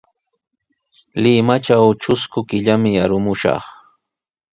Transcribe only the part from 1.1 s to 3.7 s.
Limatraw trusku killami arumushaq.